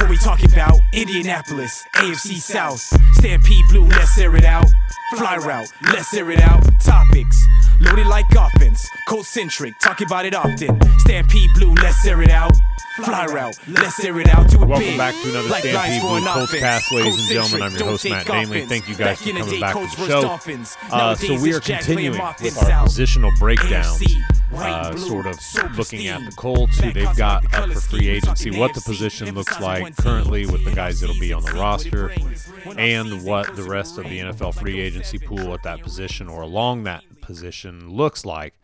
[0.00, 0.80] What we talking about?
[0.94, 2.80] Indianapolis, AFC South.
[3.16, 4.64] Stampede Blue, let's air it out.
[5.16, 6.62] Fly route, let's air it out.
[6.84, 7.44] Topics.
[7.80, 10.78] Loaded like offense, cold centric, talk about it often.
[10.98, 12.52] Stampede Blue, let's air it out.
[12.96, 14.50] Fly route, let's air it out.
[14.50, 14.98] Do it Welcome big.
[14.98, 17.62] back to another Like Stampede Blue Colts cast, ladies and gentlemen.
[17.62, 18.68] I'm your host, Matt offense.
[18.68, 20.76] Thank you guys for coming back to the show.
[20.92, 22.34] Uh, so we are continuing with our
[22.84, 24.04] positional breakdowns,
[24.52, 25.38] uh, sort of
[25.78, 29.58] looking at the Colts, who they've got up for free agency, what the position looks
[29.60, 32.12] like currently with the guys that'll be on the see what it roster,
[32.76, 34.20] and what the rest of the.
[34.20, 38.60] NFL free Like agency pool at that position or along that position looks like.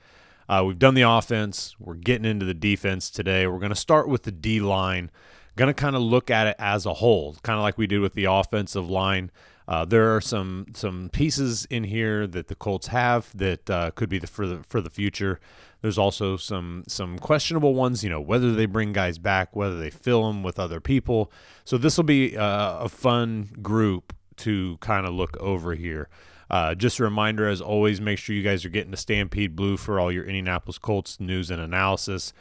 [0.51, 1.75] Uh, we've done the offense.
[1.81, 3.47] We're getting into the defense today.
[3.47, 5.11] We're going to start with the D line.
[5.57, 8.01] Going to kind of look at it as a whole, kind of like we did
[8.01, 9.31] with the offensive line.
[9.67, 14.11] Uh, there are some some pieces in here that the Colts have that uh, could
[14.11, 15.41] be the, for the for the future.
[15.81, 19.91] There's also some some questionable ones, you know, whether they bring guys back, whether they
[19.91, 21.33] fill them with other people.
[21.65, 26.09] So this will be uh, a fun group to kind of look over here.
[26.49, 29.77] Uh, just a reminder, as always, make sure you guys are getting to Stampede Blue
[29.77, 32.33] for all your Indianapolis Colts news and analysis.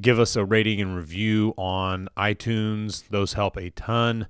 [0.00, 4.26] Give us a rating and review on iTunes; those help a ton.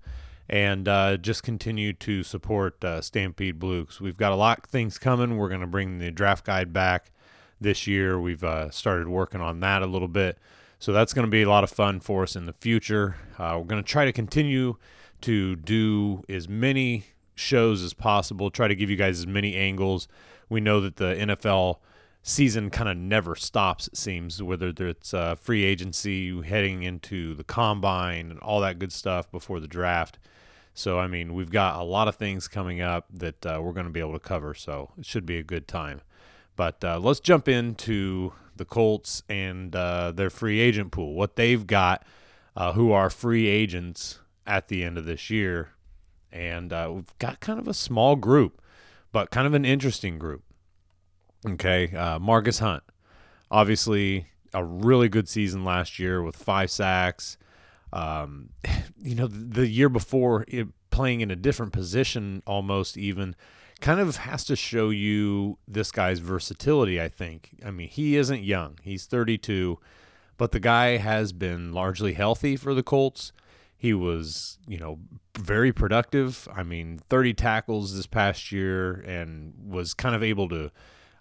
[0.50, 4.64] And uh, just continue to support uh, Stampede Blue 'cause we've got a lot of
[4.64, 5.38] things coming.
[5.38, 7.10] We're going to bring the draft guide back
[7.58, 8.20] this year.
[8.20, 10.36] We've uh, started working on that a little bit.
[10.78, 13.16] So that's going to be a lot of fun for us in the future.
[13.38, 14.76] Uh, we're going to try to continue
[15.22, 20.08] to do as many shows as possible, try to give you guys as many angles.
[20.48, 21.78] We know that the NFL
[22.22, 27.44] season kind of never stops, it seems, whether it's uh, free agency, heading into the
[27.44, 30.18] combine, and all that good stuff before the draft.
[30.74, 33.86] So, I mean, we've got a lot of things coming up that uh, we're going
[33.86, 34.54] to be able to cover.
[34.54, 36.00] So, it should be a good time.
[36.56, 41.66] But uh, let's jump into the Colts and uh, their free agent pool, what they've
[41.66, 42.04] got,
[42.56, 45.71] uh, who are free agents at the end of this year.
[46.32, 48.60] And uh, we've got kind of a small group,
[49.12, 50.42] but kind of an interesting group.
[51.46, 51.94] Okay.
[51.94, 52.82] Uh, Margus Hunt,
[53.50, 57.36] obviously, a really good season last year with five sacks.
[57.92, 58.50] Um,
[59.02, 63.34] you know, the year before, it, playing in a different position almost even
[63.80, 67.50] kind of has to show you this guy's versatility, I think.
[67.66, 69.78] I mean, he isn't young, he's 32,
[70.38, 73.32] but the guy has been largely healthy for the Colts.
[73.82, 75.00] He was, you know,
[75.36, 76.46] very productive.
[76.54, 80.70] I mean, 30 tackles this past year and was kind of able to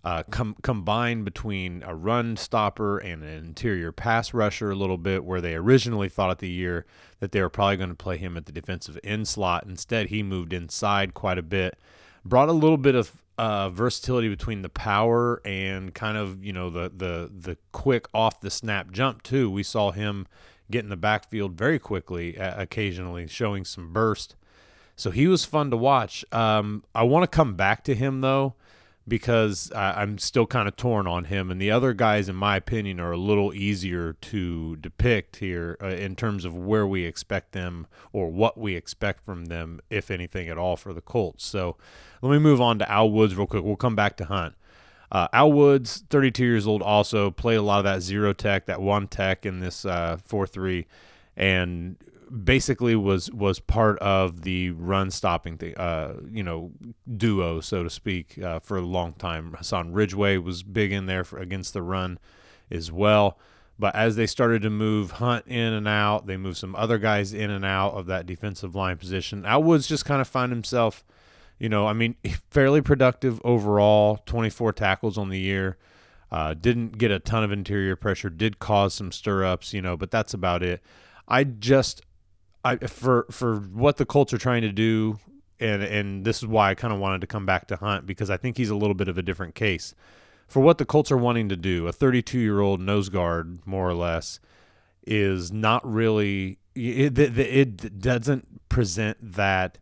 [0.03, 5.25] uh, com- combine between a run stopper and an interior pass rusher a little bit,
[5.25, 6.85] where they originally thought at the year
[7.19, 9.65] that they were probably going to play him at the defensive end slot.
[9.65, 11.79] Instead, he moved inside quite a bit,
[12.23, 16.69] brought a little bit of uh, versatility between the power and kind of you know
[16.69, 19.49] the the the quick off the snap jump too.
[19.49, 20.27] We saw him
[20.71, 24.35] get in the backfield very quickly, uh, occasionally showing some burst.
[24.95, 26.25] So he was fun to watch.
[26.31, 28.55] Um, I want to come back to him though
[29.07, 31.49] because I, I'm still kind of torn on him.
[31.49, 35.87] And the other guys, in my opinion, are a little easier to depict here uh,
[35.87, 40.49] in terms of where we expect them or what we expect from them, if anything
[40.49, 41.45] at all, for the Colts.
[41.45, 41.77] So
[42.21, 43.63] let me move on to Al Woods real quick.
[43.63, 44.55] We'll come back to Hunt.
[45.11, 48.81] Uh, Al Woods, 32 years old, also played a lot of that zero tech, that
[48.81, 50.87] one tech in this uh, 4 3,
[51.35, 51.97] and
[52.43, 56.71] basically was was part of the run stopping thing, uh, you know,
[57.17, 59.53] duo so to speak, uh, for a long time.
[59.57, 62.17] Hassan Ridgeway was big in there for, against the run
[62.69, 63.37] as well.
[63.77, 67.33] But as they started to move Hunt in and out, they moved some other guys
[67.33, 69.43] in and out of that defensive line position.
[69.43, 71.03] Al Woods just kind of found himself,
[71.61, 72.15] you know, I mean,
[72.49, 75.77] fairly productive overall, 24 tackles on the year.
[76.31, 79.97] Uh, didn't get a ton of interior pressure, did cause some stir ups, you know,
[79.97, 80.81] but that's about it.
[81.27, 82.01] I just
[82.63, 85.19] I for for what the Colts are trying to do
[85.59, 88.29] and and this is why I kind of wanted to come back to Hunt because
[88.29, 89.93] I think he's a little bit of a different case
[90.47, 91.85] for what the Colts are wanting to do.
[91.85, 94.39] A 32 year old nose guard, more or less,
[95.05, 96.59] is not really.
[96.75, 99.77] It, it, it doesn't present that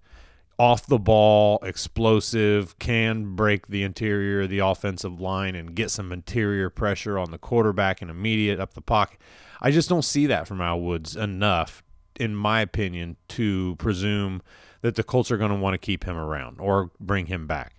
[0.60, 6.12] off the ball, explosive, can break the interior of the offensive line and get some
[6.12, 9.18] interior pressure on the quarterback and immediate up the pocket.
[9.62, 11.82] I just don't see that from Al Woods enough,
[12.20, 14.42] in my opinion, to presume
[14.82, 17.76] that the Colts are going to want to keep him around or bring him back.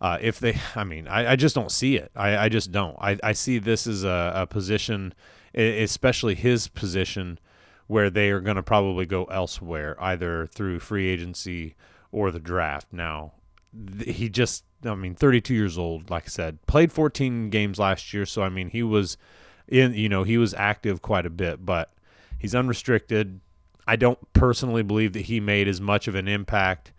[0.00, 2.12] Uh, if they, I mean, I, I, just don't see it.
[2.14, 2.96] I, I just don't.
[3.00, 5.14] I, I see this as a, a position,
[5.52, 7.40] especially his position,
[7.88, 11.74] where they are going to probably go elsewhere, either through free agency
[12.12, 12.88] or the draft.
[12.92, 13.32] Now,
[13.98, 18.12] th- he just, I mean, 32 years old, like I said, played 14 games last
[18.12, 18.26] year.
[18.26, 19.16] So, I mean, he was
[19.68, 21.92] in, you know, he was active quite a bit, but
[22.38, 23.40] he's unrestricted.
[23.86, 26.92] I don't personally believe that he made as much of an impact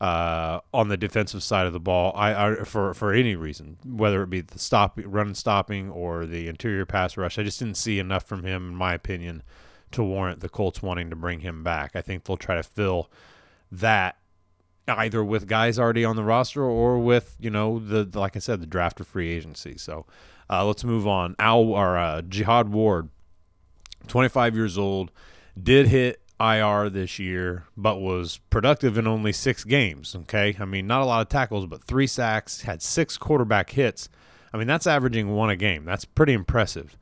[0.00, 2.12] uh, on the defensive side of the ball.
[2.14, 6.48] I, I, for for any reason, whether it be the stop, run stopping, or the
[6.48, 7.38] interior pass rush.
[7.38, 9.42] I just didn't see enough from him, in my opinion,
[9.92, 11.92] to warrant the Colts wanting to bring him back.
[11.94, 13.10] I think they'll try to fill
[13.72, 14.18] that
[14.88, 18.38] either with guys already on the roster or with you know the, the like I
[18.38, 19.76] said the draft or free agency.
[19.78, 20.06] So
[20.48, 21.34] uh, let's move on.
[21.38, 23.08] Al or uh, Jihad Ward,
[24.06, 25.10] 25 years old,
[25.60, 30.14] did hit IR this year, but was productive in only six games.
[30.14, 34.08] Okay, I mean not a lot of tackles, but three sacks, had six quarterback hits.
[34.52, 35.84] I mean that's averaging one a game.
[35.84, 36.96] That's pretty impressive.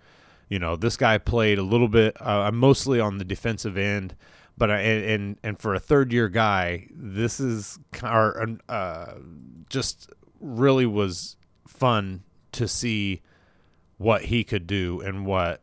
[0.48, 4.14] You know, this guy played a little bit, uh, mostly on the defensive end
[4.56, 9.14] but uh, and, and for a third year guy, this is uh,
[9.68, 10.10] just
[10.40, 11.36] really was
[11.66, 12.22] fun
[12.52, 13.22] to see
[13.98, 15.62] what he could do and what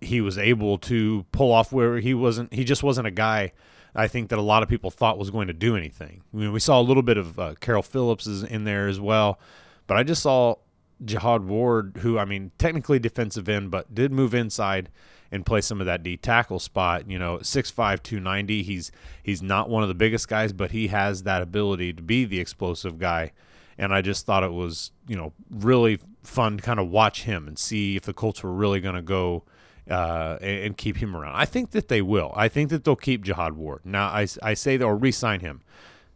[0.00, 3.52] he was able to pull off where he wasn't he just wasn't a guy
[3.94, 6.22] I think that a lot of people thought was going to do anything.
[6.32, 8.98] I mean, we saw a little bit of uh, Carroll Phillips is in there as
[8.98, 9.38] well,
[9.86, 10.56] but I just saw
[11.04, 14.88] Jihad Ward, who I mean technically defensive end, but did move inside
[15.32, 17.10] and play some of that D tackle spot.
[17.10, 18.62] You know, 6'5", 290.
[18.62, 18.92] He's
[19.22, 22.38] he's not one of the biggest guys, but he has that ability to be the
[22.38, 23.32] explosive guy.
[23.78, 27.48] And I just thought it was you know really fun to kind of watch him
[27.48, 29.42] and see if the Colts were really going to go
[29.90, 31.34] uh, and, and, keep him around.
[31.34, 32.32] I think that they will.
[32.36, 33.80] I think that they'll keep Jihad Ward.
[33.84, 35.62] Now I I say they'll re-sign him.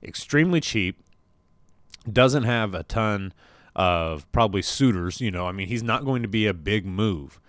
[0.03, 1.03] Extremely cheap.
[2.11, 3.33] Doesn't have a ton
[3.75, 5.21] of probably suitors.
[5.21, 7.41] You know, I mean, he's not going to be a big move.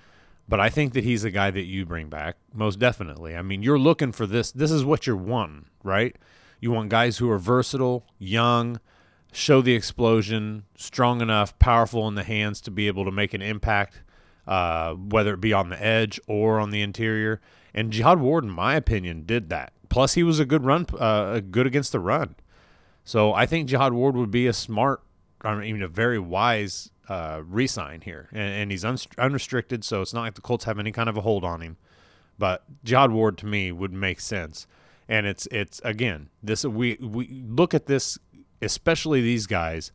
[0.50, 3.36] But I think that he's a guy that you bring back, most definitely.
[3.36, 4.52] I mean, you're looking for this.
[4.52, 6.16] This is what you're wanting, right?
[6.62, 8.80] You want guys who are versatile, young,
[9.32, 13.42] show the explosion, strong enough, powerful in the hands to be able to make an
[13.42, 14.02] impact,
[14.48, 17.42] uh, whether it be on the edge or on the interior.
[17.74, 19.74] And Jihad Ward, in my opinion, did that.
[19.90, 22.36] Plus, he was a good run, uh, good against the run.
[23.04, 25.02] So I think Jihad Ward would be a smart,
[25.42, 30.14] I mean, a very wise uh, re-sign here, and, and he's un- unrestricted, so it's
[30.14, 31.78] not like the Colts have any kind of a hold on him.
[32.38, 34.68] But Jihad Ward to me would make sense,
[35.08, 38.20] and it's it's again this we we look at this,
[38.62, 39.92] especially these guys,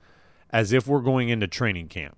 [0.50, 2.16] as if we're going into training camp.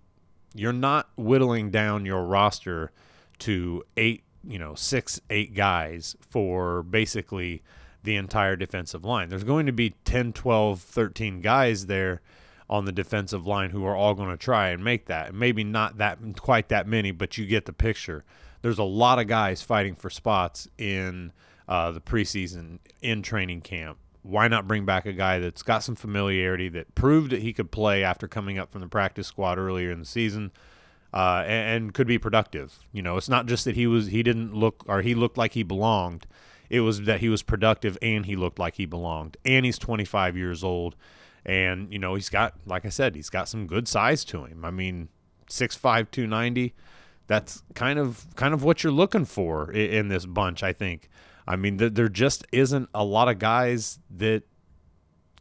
[0.54, 2.92] You're not whittling down your roster
[3.40, 7.62] to eight, you know, six, eight guys for basically
[8.04, 9.28] the entire defensive line.
[9.28, 12.20] There's going to be 10, 12, 13 guys there
[12.68, 15.34] on the defensive line who are all going to try and make that.
[15.34, 18.24] Maybe not that quite that many, but you get the picture.
[18.62, 21.32] There's a lot of guys fighting for spots in
[21.68, 23.98] uh, the preseason in training camp.
[24.22, 27.70] Why not bring back a guy that's got some familiarity that proved that he could
[27.70, 30.50] play after coming up from the practice squad earlier in the season,
[31.12, 32.78] uh, and, and could be productive.
[32.90, 35.52] You know, it's not just that he was he didn't look or he looked like
[35.52, 36.26] he belonged.
[36.70, 39.36] It was that he was productive and he looked like he belonged.
[39.44, 40.96] And he's 25 years old
[41.44, 44.64] and, you know, he's got, like I said, he's got some good size to him.
[44.64, 45.08] I mean,
[45.50, 46.74] 6'5, 290.
[47.26, 51.08] That's kind of kind of what you're looking for in, in this bunch, I think.
[51.46, 54.42] I mean, th- there just isn't a lot of guys that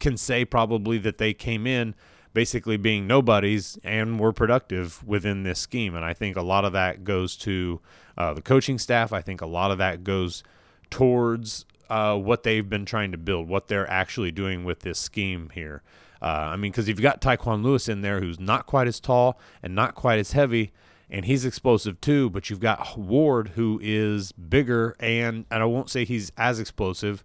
[0.00, 1.94] can say probably that they came in
[2.34, 5.94] basically being nobodies and were productive within this scheme.
[5.94, 7.80] And I think a lot of that goes to
[8.18, 9.12] uh, the coaching staff.
[9.12, 10.42] I think a lot of that goes
[10.90, 15.50] towards uh, what they've been trying to build, what they're actually doing with this scheme
[15.54, 15.82] here.
[16.22, 19.38] Uh, I mean, because you've got Tyquan Lewis in there who's not quite as tall
[19.62, 20.72] and not quite as heavy,
[21.10, 22.30] and he's explosive too.
[22.30, 27.24] But you've got Ward who is bigger, and and I won't say he's as explosive,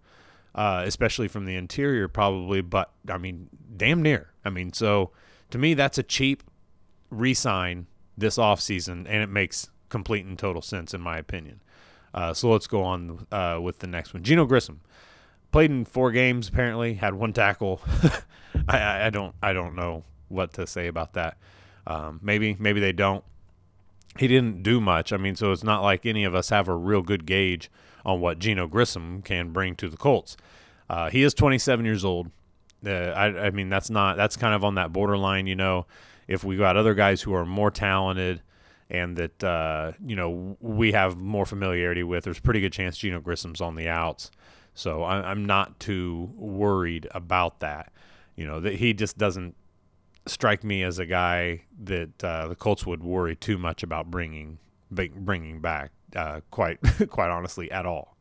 [0.54, 4.34] uh, especially from the interior probably, but I mean, damn near.
[4.44, 5.12] I mean, so
[5.52, 6.44] to me, that's a cheap
[7.10, 7.88] re-sign
[8.18, 11.62] this offseason, and it makes complete and total sense in my opinion.
[12.14, 14.24] Uh, so let's go on uh, with the next one.
[14.24, 14.82] Geno Grissom
[15.52, 16.50] played in four games.
[16.50, 17.82] Apparently, had one tackle.
[18.68, 21.38] I, I don't I don't know what to say about that.
[21.88, 23.24] Um, maybe maybe they don't.
[24.18, 25.14] He didn't do much.
[25.14, 27.70] I mean, so it's not like any of us have a real good gauge
[28.06, 30.36] on what Geno Grissom can bring to the Colts.
[30.90, 32.32] Uh, he is 27 years old.
[32.86, 35.48] Uh, I, I mean, that's not that's kind of on that borderline.
[35.48, 35.86] You know,
[36.28, 38.42] if we got other guys who are more talented
[38.90, 42.98] and that uh, you know we have more familiarity with, there's a pretty good chance
[42.98, 44.32] Geno Grissom's on the outs.
[44.74, 47.92] So I, I'm not too worried about that.
[48.36, 49.56] You know, that he just doesn't
[50.26, 54.60] strike me as a guy that uh, the Colts would worry too much about bringing
[54.90, 55.92] bringing back.
[56.16, 56.80] Uh, quite
[57.10, 58.16] quite honestly, at all.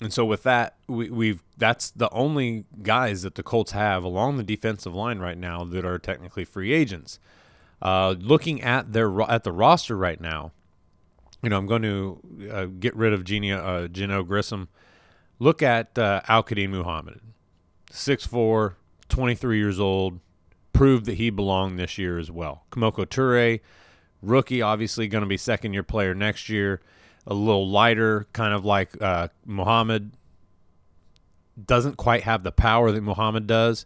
[0.00, 4.36] And so with that, we, we've that's the only guys that the Colts have along
[4.36, 7.18] the defensive line right now that are technically free agents.
[7.80, 10.52] Uh, looking at their at the roster right now,
[11.42, 14.68] you know, I'm going to uh, get rid of Geno, uh, Grissom.
[15.38, 17.20] Look at uh, Al Quadin Muhammad,
[17.92, 18.74] 6'4",
[19.08, 20.20] 23 years old,
[20.72, 22.64] proved that he belonged this year as well.
[22.70, 23.60] Kemoko Turay,
[24.22, 26.80] rookie, obviously going to be second year player next year.
[27.26, 30.12] A little lighter, kind of like uh, Muhammad.
[31.62, 33.84] Doesn't quite have the power that Muhammad does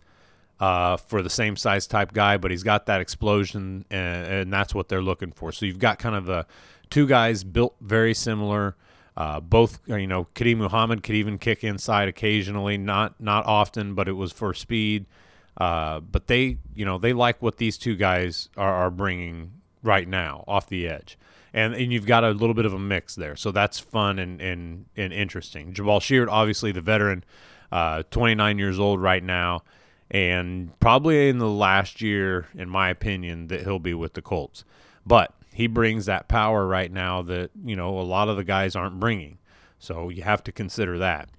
[0.61, 4.75] uh, for the same size type guy, but he's got that explosion, and, and, that's
[4.75, 5.53] what they're looking for.
[5.53, 6.47] So you've got kind of the
[6.91, 8.77] two guys built very similar.
[9.17, 14.07] Uh, both, you know, Quadin Muhammad could even kick inside occasionally, not not often, but
[14.07, 15.07] it was for speed.
[15.57, 19.53] Uh, but they, you know, they like what these two guys are, are bringing
[19.83, 21.19] right now off the edge.
[21.53, 23.35] And, and you've got a little bit of a mix there.
[23.37, 25.75] So that's fun and, and, and interesting.
[25.75, 27.25] Jabaal Sheard, obviously the veteran,
[27.73, 29.63] uh, 29 years old right now,
[30.11, 34.65] and probably in the last year, in my opinion, that he'll be with the Colts.
[35.07, 38.77] But he brings that power right now that, you know, a lot of the guys
[38.77, 39.39] aren't bringing.
[39.79, 41.31] So you have to consider that.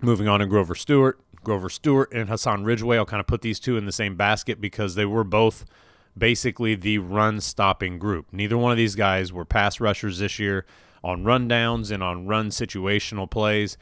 [0.00, 1.20] Moving on to Grover Stewart.
[1.42, 4.60] Grover Stewart and Hassan Ridgeway, I'll kind of put these two in the same basket
[4.60, 5.64] because they were both–
[6.16, 8.26] basically the run stopping group.
[8.32, 10.66] Neither one of these guys were pass rushers this year
[11.02, 13.78] on run downs and on run situational plays.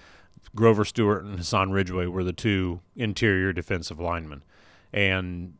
[0.58, 4.42] Grover Stewart and Hassan Ridgeway were the two interior defensive linemen.
[4.92, 5.54] And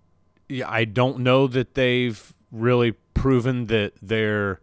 [0.67, 4.61] I don't know that they've really proven that they're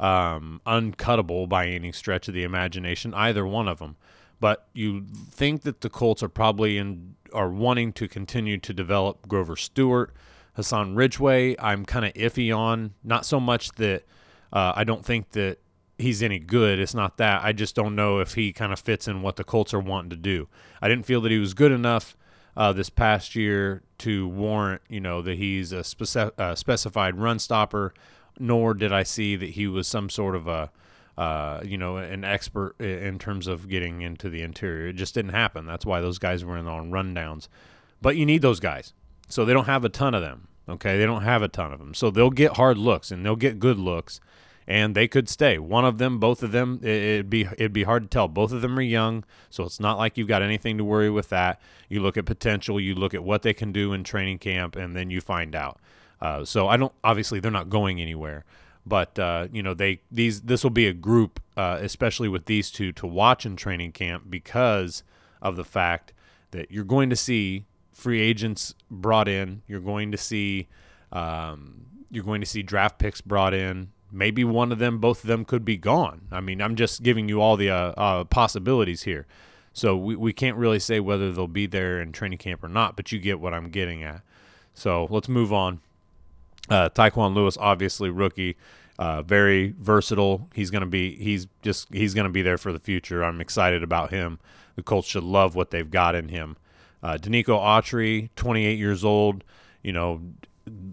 [0.00, 3.96] um, uncuttable by any stretch of the imagination, either one of them.
[4.40, 9.28] But you think that the Colts are probably in are wanting to continue to develop
[9.28, 10.14] Grover Stewart
[10.54, 12.94] Hassan Ridgeway, I'm kind of iffy on.
[13.02, 14.04] Not so much that
[14.52, 15.58] uh, I don't think that
[15.98, 16.78] he's any good.
[16.78, 17.42] It's not that.
[17.44, 20.10] I just don't know if he kind of fits in what the Colts are wanting
[20.10, 20.48] to do.
[20.80, 22.16] I didn't feel that he was good enough
[22.56, 27.38] uh, this past year to warrant, you know, that he's a speci- uh, specified run
[27.38, 27.94] stopper.
[28.38, 30.72] Nor did I see that he was some sort of a,
[31.16, 34.88] uh, you know, an expert in terms of getting into the interior.
[34.88, 35.66] It just didn't happen.
[35.66, 37.46] That's why those guys were in on rundowns.
[38.02, 38.92] But you need those guys.
[39.28, 40.48] So they don't have a ton of them.
[40.68, 41.94] Okay, they don't have a ton of them.
[41.94, 44.20] So they'll get hard looks and they'll get good looks,
[44.66, 45.58] and they could stay.
[45.58, 48.28] One of them, both of them, it'd be it'd be hard to tell.
[48.28, 51.28] Both of them are young, so it's not like you've got anything to worry with
[51.28, 51.60] that.
[51.88, 54.96] You look at potential, you look at what they can do in training camp, and
[54.96, 55.80] then you find out.
[56.20, 56.92] Uh, so I don't.
[57.02, 58.44] Obviously, they're not going anywhere,
[58.86, 62.70] but uh, you know they these this will be a group, uh, especially with these
[62.70, 65.02] two, to watch in training camp because
[65.42, 66.14] of the fact
[66.52, 69.62] that you're going to see free agents brought in.
[69.66, 70.68] You're going to see
[71.12, 73.90] um, you're going to see draft picks brought in.
[74.12, 76.28] Maybe one of them, both of them could be gone.
[76.30, 79.26] I mean, I'm just giving you all the uh, uh, possibilities here.
[79.72, 82.96] So we, we can't really say whether they'll be there in training camp or not,
[82.96, 84.22] but you get what I'm getting at.
[84.72, 85.80] So let's move on.
[86.70, 88.56] Uh, Tyquan Lewis, obviously rookie,
[88.98, 90.48] uh, very versatile.
[90.54, 93.22] He's gonna be he's just he's gonna be there for the future.
[93.22, 94.38] I'm excited about him.
[94.76, 96.56] The Colts should love what they've got in him.
[97.02, 99.44] Uh, Denico Autry, 28 years old,
[99.82, 100.22] you know,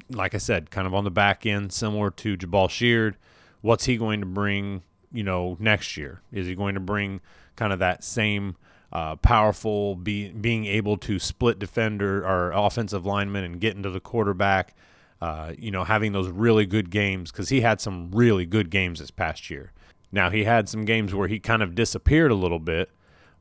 [0.10, 3.18] like I said, kind of on the back end, similar to Jabaal Sheard.
[3.62, 6.22] What's he going to bring, you know, next year?
[6.32, 7.22] Is he going to bring
[7.56, 8.56] kind of that same
[8.92, 14.00] uh, powerful, be, being able to split defender or offensive lineman and get into the
[14.00, 14.76] quarterback?
[15.22, 19.00] Uh, you know, having those really good games because he had some really good games
[19.00, 19.72] this past year.
[20.12, 22.90] Now he had some games where he kind of disappeared a little bit,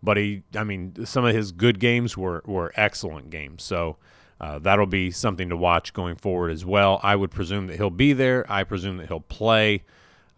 [0.02, 3.62] but he, I mean, some of his good games were were excellent games.
[3.62, 3.96] So
[4.40, 6.98] uh, that'll be something to watch going forward as well.
[7.02, 8.46] I would presume that he'll be there.
[8.48, 9.84] I presume that he'll play.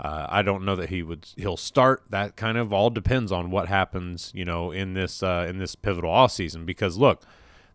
[0.01, 1.29] Uh, I don't know that he would.
[1.37, 2.03] He'll start.
[2.11, 5.77] That kind of all depends on what happens, you know, in this uh, in this
[5.77, 6.67] pivotal off season.
[6.67, 7.23] Because look,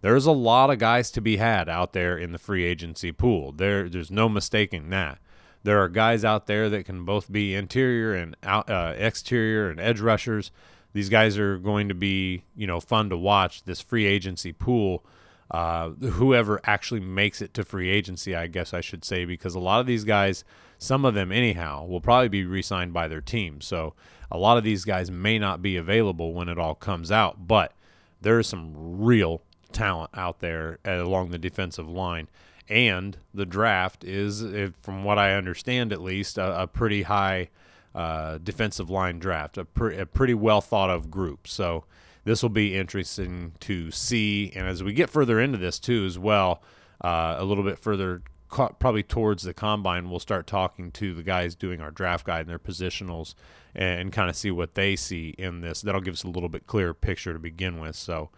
[0.02, 3.54] there's a lot of guys to be had out there in the free agency pool.
[3.54, 5.20] There, there's no mistaking that.
[5.64, 9.80] There are guys out there that can both be interior and out, uh, exterior and
[9.80, 10.52] edge rushers
[10.98, 13.64] these guys are going to be, you know, fun to watch.
[13.66, 15.06] This free agency pool,
[15.52, 19.60] uh, whoever actually makes it to free agency, I guess I should say, because a
[19.60, 20.44] lot of these guys,
[20.78, 23.62] some of them anyhow, will probably be re-signed by their team.
[23.62, 23.94] So
[24.30, 27.74] a lot of these guys may not be available when it all comes out, but
[28.22, 32.28] there is some real talent out there along the defensive line.
[32.70, 34.44] And the draft is,
[34.82, 37.50] from what I understand at least, a, a pretty high
[37.96, 41.48] uh, defensive line draft, a, pre- a pretty well thought of group.
[41.48, 41.86] So
[42.28, 44.52] this will be interesting to see.
[44.54, 46.62] And as we get further into this too, as well,
[47.00, 51.56] uh, a little bit further, probably towards the combine, we'll start talking to the guys
[51.56, 53.34] doing our draft guide and their positionals,
[53.74, 55.82] and, and kind of see what they see in this.
[55.82, 57.96] That'll give us a little bit clearer picture to begin with.
[57.96, 58.30] So.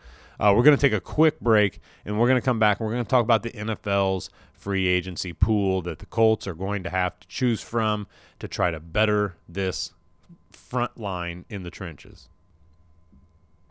[0.42, 2.88] Uh, we're going to take a quick break and we're going to come back and
[2.88, 6.82] we're going to talk about the NFL's free agency pool that the Colts are going
[6.84, 8.08] to have to choose from
[8.40, 9.92] to try to better this
[10.54, 12.30] front line in the trenches.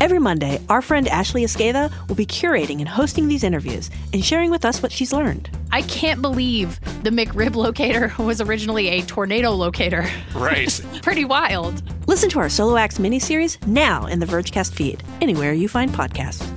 [0.00, 4.50] Every Monday, our friend Ashley Esqueda will be curating and hosting these interviews and sharing
[4.50, 5.50] with us what she's learned.
[5.72, 10.08] I can't believe the McRib locator was originally a tornado locator.
[10.34, 10.80] Right.
[11.02, 11.82] Pretty wild.
[12.08, 16.50] Listen to our Solo Acts miniseries now in the Vergecast feed, anywhere you find podcasts.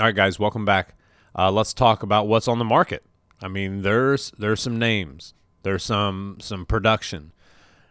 [0.00, 0.96] All right, guys, welcome back.
[1.38, 3.04] Uh, let's talk about what's on the market.
[3.40, 7.32] I mean, there's there's some names, there's some some production,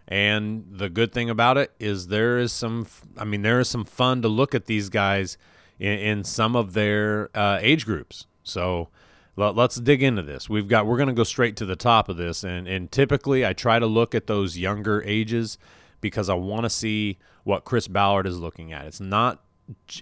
[0.10, 3.86] and the good thing about it is there is some, I mean, there is some
[3.86, 5.38] fun to look at these guys
[5.78, 8.26] in, in some of their uh, age groups.
[8.44, 8.90] So
[9.36, 10.50] let, us dig into this.
[10.50, 12.44] We've got, we're going to go straight to the top of this.
[12.44, 15.60] And, and typically I try to look at those younger ages
[16.02, 18.86] because I want to see what Chris Ballard is looking at.
[18.88, 19.44] It's not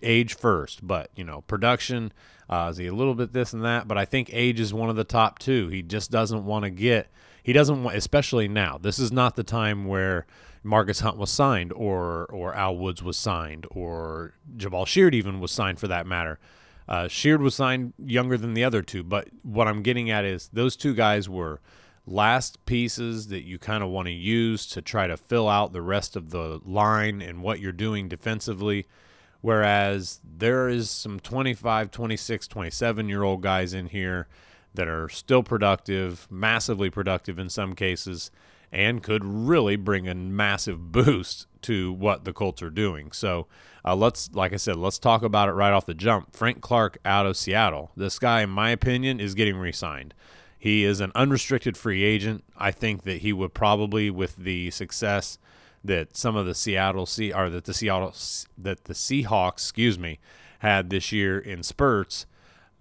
[0.02, 2.14] age first, but, you know, production.
[2.50, 3.88] Uh, is he a little bit this and that?
[3.88, 5.68] But I think age is one of the top two.
[5.68, 7.10] He just doesn't want to get
[7.48, 8.78] he doesn't want, especially now.
[8.78, 10.26] This is not the time where
[10.66, 15.54] Margus Hunt was signed, or or Al Woods was signed, or Jabaal Sheard even was
[15.54, 16.40] signed for that matter.
[16.90, 20.50] Uh, Sheard was signed younger than the other two, but what I'm getting at is
[20.52, 21.62] those two guys were
[22.06, 25.82] last pieces that you kind of want to use to try to fill out the
[25.82, 28.88] rest of the line and what you're doing defensively.
[29.48, 34.28] Whereas there is some 25, 26, 27 year old guys in here
[34.74, 38.30] that are still productive, massively productive in some cases,
[38.74, 43.14] and could really bring a massive boost to what the Colts are doing.
[43.14, 43.48] So
[43.86, 46.36] uh, let's, like I said, let's talk about it right off the jump.
[46.36, 47.92] Frank Clark out of Seattle.
[47.96, 50.14] This guy, in my opinion, is getting re signed.
[50.60, 52.44] He is an unrestricted free agent.
[52.58, 55.40] I think that he would probably, with the success
[55.84, 58.14] that some of the Seattle Sea or that the Seattle
[58.58, 60.20] that the Seahawks, excuse me,
[60.60, 62.26] had this year in spurts,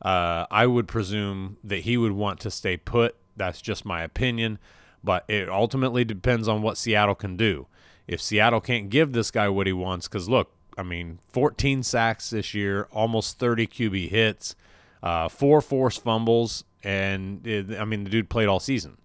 [0.03, 3.17] uh, I would presume that he would want to stay put.
[3.37, 4.59] That's just my opinion,
[5.05, 7.67] but it ultimately depends on what Seattle can do.
[8.07, 12.31] If Seattle can't give this guy what he wants, because look, I mean, 14 sacks
[12.31, 14.55] this year, almost 30 QB hits,
[15.03, 18.99] uh, four forced fumbles, and it, I mean, the dude played all season.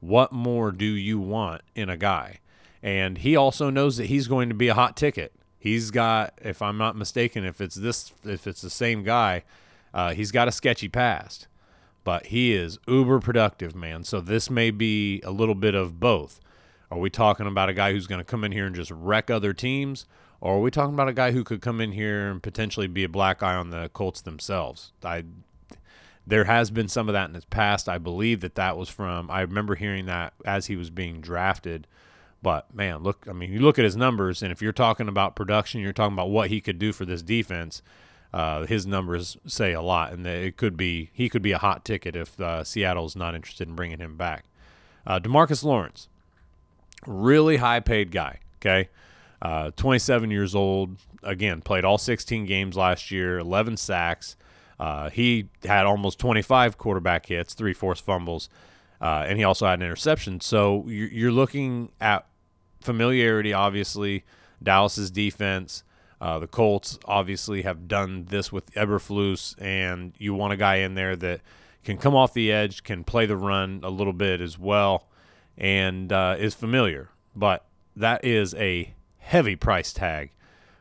[0.00, 2.40] What more do you want in a guy?
[2.86, 5.32] And he also knows that he's going to be a hot ticket.
[5.58, 9.42] He's got, if I'm not mistaken, if it's this, if it's the same guy,
[9.92, 11.48] uh, he's got a sketchy past,
[12.04, 14.04] but he is uber productive, man.
[14.04, 16.38] So this may be a little bit of both.
[16.88, 19.32] Are we talking about a guy who's going to come in here and just wreck
[19.32, 20.06] other teams?
[20.40, 23.02] Or are we talking about a guy who could come in here and potentially be
[23.02, 24.92] a black eye on the Colts themselves?
[25.02, 25.24] I
[26.24, 27.88] there has been some of that in his past.
[27.88, 29.28] I believe that that was from.
[29.28, 31.88] I remember hearing that as he was being drafted.
[32.46, 35.34] But man, look, I mean, you look at his numbers, and if you're talking about
[35.34, 37.82] production, you're talking about what he could do for this defense.
[38.32, 41.84] Uh, his numbers say a lot, and it could be he could be a hot
[41.84, 44.44] ticket if uh, Seattle's not interested in bringing him back.
[45.04, 46.08] Uh, Demarcus Lawrence,
[47.04, 48.38] really high paid guy.
[48.60, 48.90] Okay,
[49.42, 50.98] uh, 27 years old.
[51.24, 54.36] Again, played all 16 games last year, 11 sacks.
[54.78, 58.48] Uh, he had almost 25 quarterback hits, three forced fumbles,
[59.00, 60.40] uh, and he also had an interception.
[60.40, 62.24] So you're, you're looking at
[62.86, 64.24] familiarity, obviously.
[64.62, 65.84] Dallas's defense.
[66.18, 70.94] Uh, the Colts obviously have done this with Eberflus, and you want a guy in
[70.94, 71.42] there that
[71.84, 75.08] can come off the edge, can play the run a little bit as well,
[75.58, 77.10] and uh, is familiar.
[77.34, 80.30] But that is a heavy price tag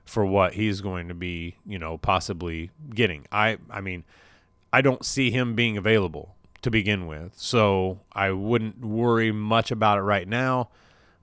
[0.05, 3.25] for what he's going to be, you know, possibly getting.
[3.31, 4.05] I I mean,
[4.71, 7.33] I don't see him being available to begin with.
[7.35, 10.69] So I wouldn't worry much about it right now,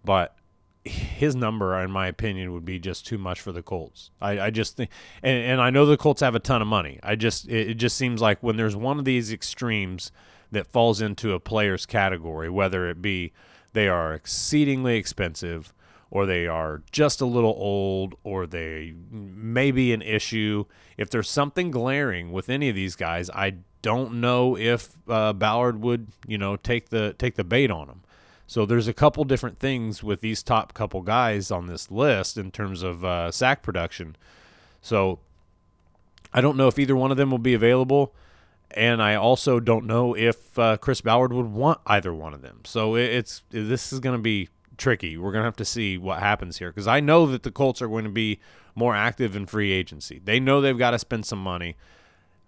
[0.05, 0.37] but
[0.85, 4.11] his number, in my opinion, would be just too much for the Colts.
[4.21, 4.91] I, I just think,
[5.23, 6.99] and, and I know the Colts have a ton of money.
[7.03, 10.11] I just, it, it just seems like when there's one of these extremes
[10.51, 13.33] that falls into a player's category, whether it be
[13.73, 15.73] they are exceedingly expensive
[16.11, 20.67] or they are just a little old, or they may be an issue.
[20.99, 25.81] If there's something glaring with any of these guys, I don't know if uh, Ballard
[25.81, 28.03] would, you know, take the take the bait on them.
[28.53, 32.51] So there's a couple different things with these top couple guys on this list in
[32.51, 34.15] terms of uh, sack production.
[34.83, 35.21] So
[36.35, 38.15] I don't know if either one of them will be available,
[38.73, 42.61] and I also don't know if uh, Chris Ballard would want either one of them.
[42.65, 45.17] So it's this is going to be tricky.
[45.17, 47.81] We're going to have to see what happens here because I know that the Colts
[47.81, 48.39] are going to be
[48.75, 50.21] more active in free agency.
[50.23, 51.79] They know they've got to spend some money.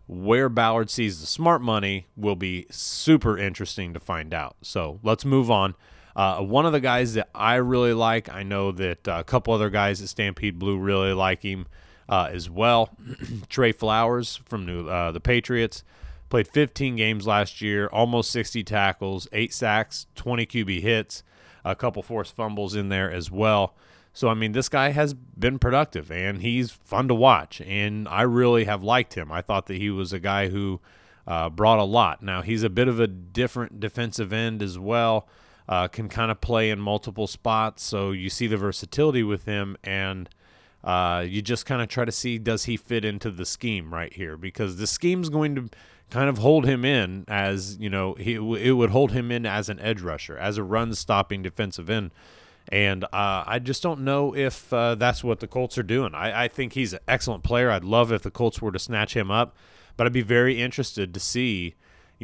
[0.07, 4.57] Where Ballard sees the smart money will be super interesting to find out.
[4.61, 5.75] So let's move on.
[6.17, 9.53] Uh, one of the guys that I really like, I know that uh, a couple
[9.53, 11.67] other guys at Stampede Blue really like him
[12.09, 12.91] uh, as well.
[13.49, 15.83] Trey Flowers from New, uh, the Patriots
[16.29, 21.23] played 15 games last year, almost 60 tackles, eight sacks, 20 QB hits
[21.65, 23.75] a couple forced fumbles in there as well.
[24.13, 28.23] So I mean, this guy has been productive and he's fun to watch, and I
[28.23, 29.33] really have liked him.
[29.33, 30.81] I thought that he was a guy who
[31.27, 32.23] uh, brought a lot.
[32.23, 35.27] Now he's a bit of a different defensive end as well.
[35.67, 39.79] Uh, can kind of play in multiple spots, so you see the versatility with him,
[39.83, 40.29] and
[40.85, 44.13] uh, you just kind of try to see does he fit into the scheme right
[44.13, 45.71] here because the scheme's going to
[46.11, 49.69] kind of hold him in as you know he it would hold him in as
[49.71, 52.11] an edge rusher, as a run stopping defensive end.
[52.69, 56.15] And uh, I just don't know if uh, that's what the Colts are doing.
[56.15, 57.71] I, I think he's an excellent player.
[57.71, 59.55] I'd love if the Colts were to snatch him up,
[59.97, 61.75] but I'd be very interested to see,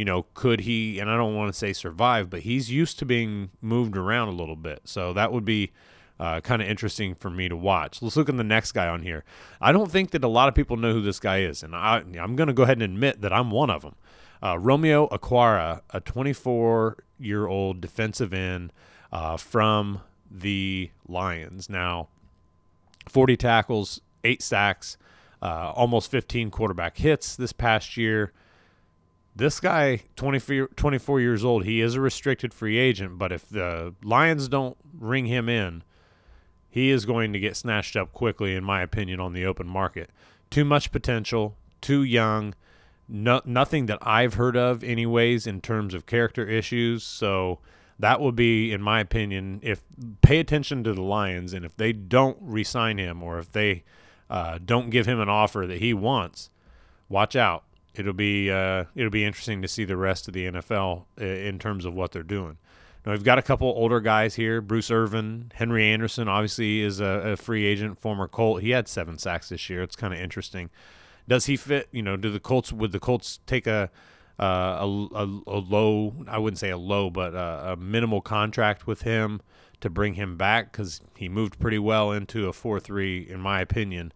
[0.01, 3.05] you know, could he, and I don't want to say survive, but he's used to
[3.05, 4.81] being moved around a little bit.
[4.85, 5.73] So that would be
[6.19, 8.01] uh, kind of interesting for me to watch.
[8.01, 9.25] Let's look at the next guy on here.
[9.61, 12.03] I don't think that a lot of people know who this guy is, and I,
[12.17, 13.95] am going to go ahead and admit that I'm one of them.
[14.43, 18.73] Uh, Romeo Okwara, a 24 year old defensive end
[19.13, 21.69] uh, from the Lions.
[21.69, 22.09] Now,
[23.07, 24.97] 40 tackles, eight sacks,
[25.43, 28.33] uh, almost 15 quarterback hits this past year.
[29.35, 33.95] This guy, 24, 24 years old, he is a restricted free agent, but if the
[34.03, 35.83] Lions don't ring him in,
[36.69, 40.11] he is going to get snatched up quickly, in my opinion, on the open market.
[40.51, 42.55] Too much potential, too young,
[43.09, 47.03] no, nothing that I've heard of, anyways, in terms of character issues.
[47.03, 47.59] So
[47.99, 49.83] that would be, in my opinion, if
[50.23, 53.83] pay attention to the Lions, and if they don't re-sign him, or if they
[54.29, 56.51] uh, don't give him an offer that he wants,
[57.09, 57.65] watch out.
[57.95, 61.59] It'll be uh, it'll be interesting to see the rest of the NFL uh, in
[61.59, 62.59] terms of what they're doing.
[63.05, 64.61] Now, we've got a couple older guys here.
[64.61, 68.61] Bruce Irvin, Henry Anderson, obviously is a, a free agent, former Colt.
[68.61, 69.83] He had seven sacks this year.
[69.83, 70.69] It's kind of interesting.
[71.27, 71.89] Does he fit?
[71.93, 73.91] You know, do the Colts would the Colts take a
[74.39, 76.15] uh, a, a, a, low?
[76.29, 79.41] I wouldn't say a low, but a, a minimal contract with him
[79.81, 83.61] to bring him back because he moved pretty well into a four three, in my
[83.61, 84.13] opinion.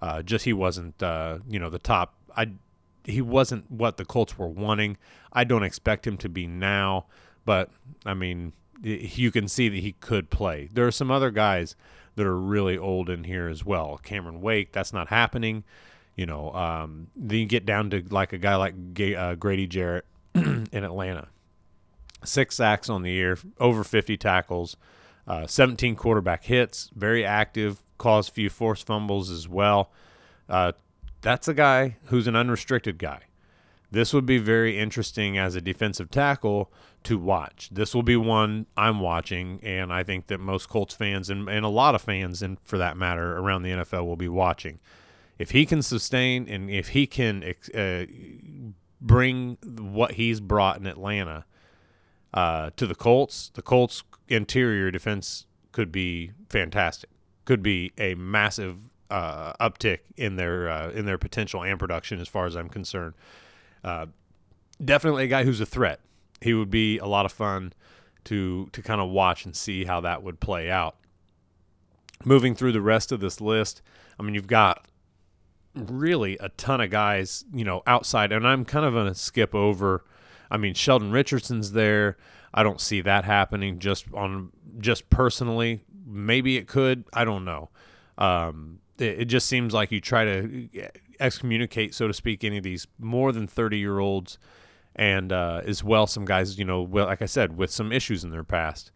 [0.00, 2.14] Uh, just he wasn't, uh, you know, the top.
[2.36, 2.52] I
[3.08, 4.96] he wasn't what the Colts were wanting.
[5.32, 7.06] I don't expect him to be now.
[7.44, 7.70] But
[8.04, 10.68] I mean, you can see that he could play.
[10.72, 11.76] There are some other guys
[12.16, 13.98] that are really old in here as well.
[14.02, 15.64] Cameron Wake, that's not happening.
[16.16, 18.74] You know, um, then you get down to like a guy like
[19.16, 21.28] uh, Grady Jarrett, in Atlanta.
[22.24, 24.76] Six sacks on the year, over 50 tackles,
[25.26, 29.92] uh, 17 quarterback hits, very active, caused a few forced fumbles as well.
[30.48, 30.72] Uh,
[31.20, 33.22] that's a guy who's an unrestricted guy.
[33.90, 36.70] This would be very interesting as a defensive tackle
[37.04, 37.70] to watch.
[37.72, 41.64] This will be one I'm watching, and I think that most Colts fans and, and
[41.64, 44.78] a lot of fans, and for that matter, around the NFL will be watching.
[45.38, 48.04] If he can sustain and if he can uh,
[49.00, 51.46] bring what he's brought in Atlanta
[52.34, 57.10] uh, to the Colts, the Colts interior defense could be fantastic.
[57.44, 58.78] Could be a massive
[59.10, 63.14] uh, uptick in their uh, in their potential and production, as far as I'm concerned.
[63.82, 64.06] Uh,
[64.84, 66.00] definitely a guy who's a threat.
[66.40, 67.72] He would be a lot of fun
[68.24, 70.96] to to kind of watch and see how that would play out.
[72.24, 73.80] Moving through the rest of this list,
[74.18, 74.86] I mean, you've got
[75.74, 79.54] really a ton of guys, you know, outside, and I'm kind of going to skip
[79.54, 80.04] over.
[80.50, 82.16] I mean, Sheldon Richardson's there.
[82.52, 85.84] I don't see that happening just on just personally.
[86.06, 87.04] Maybe it could.
[87.12, 87.70] I don't know.
[88.16, 90.68] Um, it, just seems like you try to
[91.20, 94.38] excommunicate, so to speak, any of these more than 30 year olds,
[94.96, 98.24] and uh, as well some guys, you know, well, like I said, with some issues
[98.24, 98.90] in their past.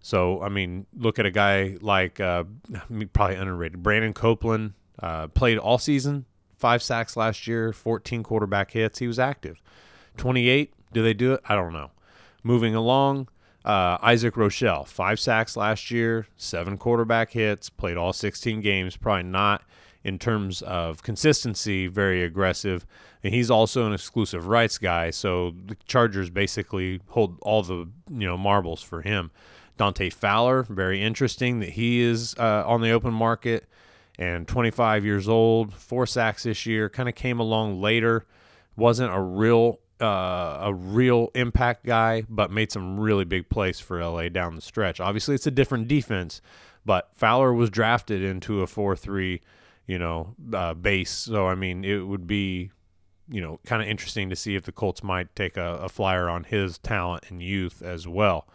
[0.00, 2.44] So I mean, look at a guy like uh,
[3.12, 4.74] probably underrated Brandon Copeland.
[5.00, 6.24] Uh, played all season,
[6.56, 8.98] five sacks last year, 14 quarterback hits.
[8.98, 9.62] He was active.
[10.16, 10.72] 28.
[10.92, 11.40] Do they do it?
[11.48, 11.92] I don't know.
[12.42, 13.28] Moving along,
[13.68, 18.96] uh, Isaac Rochell, five sacks last year, seven quarterback hits, played all 16 games.
[18.96, 19.62] Probably not
[20.02, 22.86] in terms of consistency, very aggressive.
[23.22, 28.26] And he's also an exclusive rights guy, so the Chargers basically hold all the you
[28.26, 29.30] know marbles for him.
[29.76, 33.68] Dante Fowler, very interesting that he is uh, on the open market
[34.18, 36.88] and 25 years old, four sacks this year.
[36.88, 38.24] Kind of came along later,
[38.76, 44.02] wasn't a real uh, a real impact guy, but made some really big plays for
[44.02, 45.00] LA down the stretch.
[45.00, 46.40] Obviously, it's a different defense,
[46.84, 49.40] but Fowler was drafted into a four-three
[49.88, 51.10] you know, uh, base.
[51.10, 52.70] So I mean, it would be,
[53.28, 56.28] you know, kind of interesting to see if the Colts might take a, a flyer
[56.28, 58.46] on his talent and youth as well.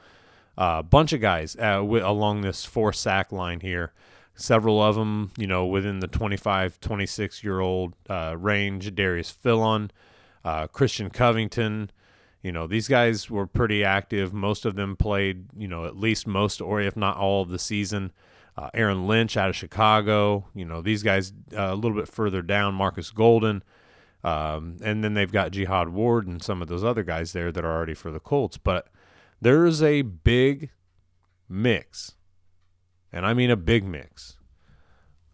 [0.58, 3.92] A uh, bunch of guys uh, w- along this four sack line here.
[4.36, 8.94] Several of them, you know, within the 25, 26 year old uh, range.
[8.94, 9.90] Darius Philon,
[10.44, 11.92] uh, Christian Covington.
[12.42, 14.34] You know, these guys were pretty active.
[14.34, 17.60] Most of them played, you know, at least most or if not all of the
[17.60, 18.12] season
[18.58, 20.48] uh, Aaron Lynch out of Chicago.
[20.54, 23.64] You know, these guys uh, a little bit further down, Markus Golden.
[24.24, 27.66] Um, and then they've got Jihad Ward and some of those other guys there that
[27.66, 28.58] are already for the Colts.
[28.58, 28.88] But
[29.42, 30.70] there is a big
[31.50, 32.14] mix,
[33.12, 34.38] and I mean a big mix,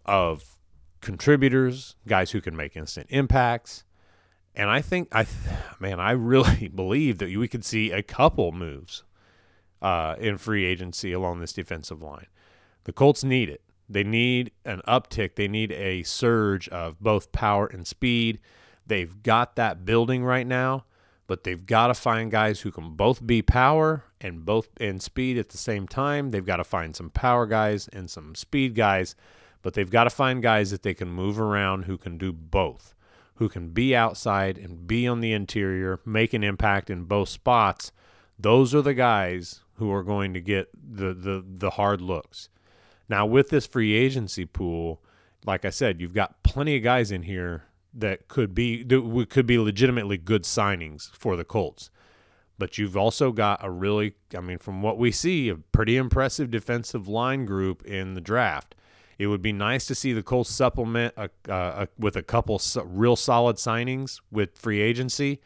[0.05, 0.57] of
[1.01, 3.83] contributors, guys who can make instant impacts.
[4.59, 5.25] And I think I,
[5.79, 9.03] man, I really believe that we could see a couple moves
[9.81, 12.25] uh, in free agency along this defensive line.
[12.83, 13.61] The Colts need it.
[13.87, 15.35] They need an uptick.
[15.35, 18.41] They need a surge of both power and speed.
[18.85, 20.83] They've got that building right now,
[21.25, 25.37] but they've got to find guys who can both be power and both and speed
[25.37, 26.31] at the same time.
[26.31, 29.15] They've got to find some power guys and some speed guys,
[29.61, 32.93] but they've got to find guys that they can move around who can do both,
[33.39, 37.93] who can be outside and be on the interior, make an impact in both spots.
[38.37, 42.49] Those are the guys who are going to get the the the hard looks.
[43.07, 45.01] Now, with this free agency pool,
[45.45, 49.47] like I said, you've got plenty of guys in here that could be that could
[49.47, 51.89] be legitimately good signings for the Colts.
[52.57, 56.51] But you've also got a really, I mean, from what we see, a pretty impressive
[56.51, 58.75] defensive line group in the draft.
[59.19, 62.59] It would be nice to see the Colts supplement a, uh, a, with a couple
[62.85, 65.41] real solid signings with free agency,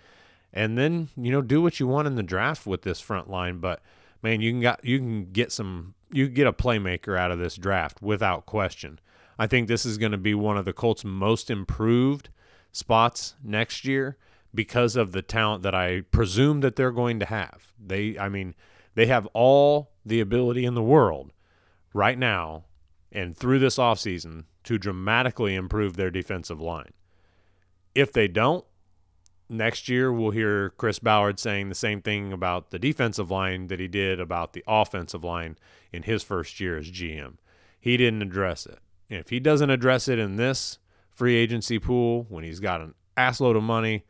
[0.54, 3.58] and then you know do what you want in the draft with this front line.
[3.58, 3.82] But
[4.22, 7.56] man, you can got you can get some you get a playmaker out of this
[7.56, 9.00] draft without question.
[9.40, 12.30] I think this is going to be one of the Colts' most improved
[12.72, 14.18] spots next year
[14.54, 17.74] because of the talent that I presume that they're going to have.
[17.84, 18.54] They I mean,
[18.94, 21.34] they have all the ability in the world
[21.92, 22.66] right now
[23.14, 26.92] and through this offseason to dramatically improve their defensive line.
[27.94, 28.66] If they don't,
[29.48, 33.80] next year we'll hear Chris Ballard saying the same thing about the defensive line that
[33.80, 35.58] he did about the offensive line
[35.92, 37.36] in his first year as GM.
[37.80, 38.80] He didn't address it.
[39.10, 40.80] And if he doesn't address it in this
[41.12, 44.06] free agency pool when he's got an assload of money,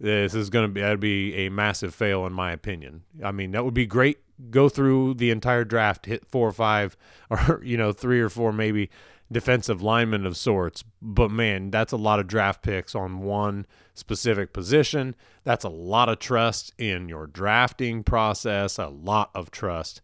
[0.00, 3.02] this is going to be that'd be a massive fail in my opinion.
[3.22, 4.18] I mean, that would be great
[4.50, 6.96] go through the entire draft, hit four or five,
[7.30, 8.90] or you know three or four maybe
[9.32, 10.84] defensive linemen of sorts.
[11.00, 15.14] But man, that's a lot of draft picks on one specific position.
[15.44, 20.00] That's a lot of trust in your drafting process, a lot of trust.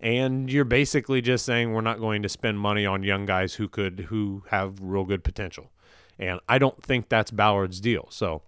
[0.00, 3.68] And you're basically just saying we're not going to spend money on young guys who
[3.68, 5.70] could who have real good potential.
[6.18, 8.08] And I don't think that's Ballard's deal.
[8.10, 8.42] So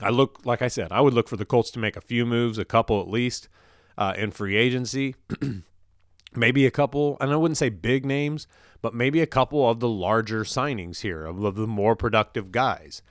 [0.00, 2.24] I look like I said, I would look for the Colts to make a few
[2.24, 3.48] moves, a couple at least,
[3.96, 5.14] uh, in free agency.
[6.34, 8.46] maybe a couple, and I wouldn't say big names,
[8.80, 13.02] but maybe a couple of the larger signings here of, of the more productive guys.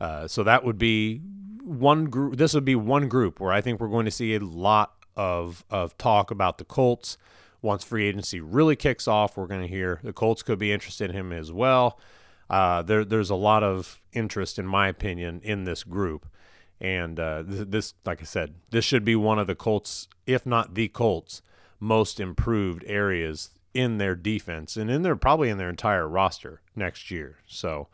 [0.00, 1.18] Uh, so that would be
[1.62, 2.36] one group.
[2.36, 5.64] This would be one group where I think we're going to see a lot of
[5.70, 7.18] of talk about the Colts.
[7.62, 11.10] Once free agency really kicks off, we're going to hear the Colts could be interested
[11.10, 11.98] in him as well.
[12.48, 16.26] Uh, there, there's a lot of interest, in my opinion, in this group.
[16.80, 20.46] And uh, th- this, like I said, this should be one of the Colts, if
[20.46, 21.42] not the Colts,
[21.78, 27.10] most improved areas in their defense and in their probably in their entire roster next
[27.10, 27.38] year.
[27.46, 27.88] So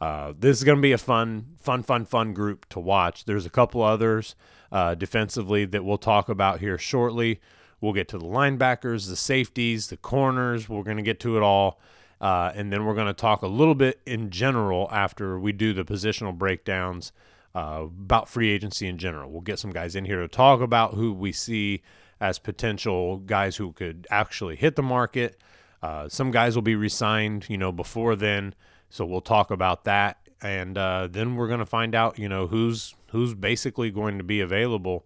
[0.00, 3.24] uh, this is going to be a fun, fun, fun, fun group to watch.
[3.24, 4.36] There's a couple others
[4.70, 7.40] uh, defensively that we'll talk about here shortly.
[7.80, 10.68] We'll get to the linebackers, the safeties, the corners.
[10.68, 11.80] We're going to get to it all.
[12.20, 15.72] Uh, and then we're going to talk a little bit in general after we do
[15.72, 17.12] the positional breakdowns
[17.58, 19.30] uh, about free agency in general.
[19.32, 21.82] We'll get some guys in here to talk about who we see
[22.20, 25.40] as potential guys who could actually hit the market.
[25.82, 28.54] Uh, some guys will be resigned, you know, before then,
[28.90, 32.46] so we'll talk about that, and uh, then we're going to find out, you know,
[32.46, 35.04] who's who's basically going to be available.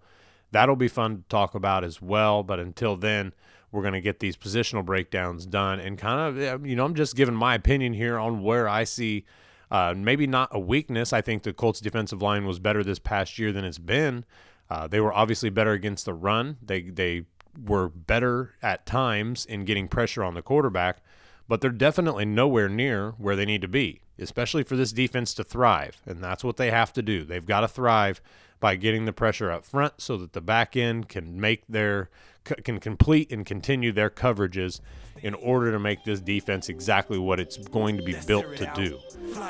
[0.50, 2.42] That'll be fun to talk about as well.
[2.42, 3.32] But until then,
[3.70, 7.16] we're going to get these positional breakdowns done and kind of, you know, I'm just
[7.16, 9.24] giving my opinion here on where I see.
[9.72, 11.14] Uh, maybe not a weakness.
[11.14, 14.26] I think the Colts defensive line was better this past year than it's been.
[14.68, 16.58] Uh, they were obviously better against the run.
[16.62, 17.24] They they
[17.58, 20.98] were better at times in getting pressure on the quarterback,
[21.48, 25.44] but they're definitely nowhere near where they need to be, especially for this defense to
[25.44, 26.02] thrive.
[26.04, 27.24] And that's what they have to do.
[27.24, 28.20] They've got to thrive
[28.60, 32.10] by getting the pressure up front so that the back end can make their
[32.44, 34.80] can complete and continue their coverages
[35.22, 38.98] in order to make this defense exactly what it's going to be built to do.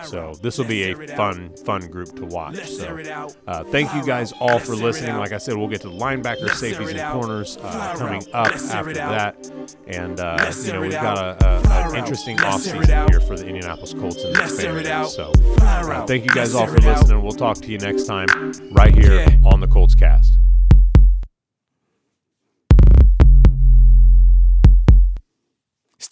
[0.05, 2.65] So this will be a fun, fun group to watch.
[2.69, 3.03] So
[3.47, 5.17] uh, thank you guys all for listening.
[5.17, 8.95] Like I said, we'll get to the linebackers, safeties, and corners uh, coming up after
[8.95, 9.51] that.
[9.87, 13.95] And uh, you know we've got a, a, an interesting offseason here for the Indianapolis
[13.95, 15.09] Colts and this fan.
[15.09, 15.33] So
[15.63, 17.23] uh, thank you guys all for listening.
[17.23, 18.27] We'll talk to you next time
[18.73, 20.39] right here on the Colts Cast.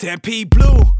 [0.00, 0.99] Stampede Blue.